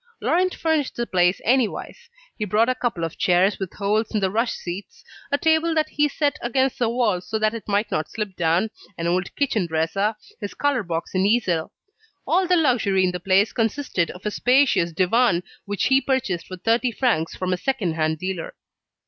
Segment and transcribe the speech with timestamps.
[0.19, 4.31] Laurent furnished the place anywise; he brought a couple of chairs with holes in the
[4.31, 8.09] rush seats, a table that he set against the wall so that it might not
[8.09, 11.71] slip down, an old kitchen dresser, his colour box and easel;
[12.25, 16.57] all the luxury in the place consisted of a spacious divan which he purchased for
[16.57, 18.55] thirty francs from a second hand dealer.